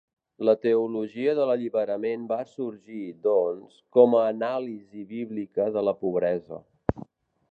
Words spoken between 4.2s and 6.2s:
a anàlisi bíblica de la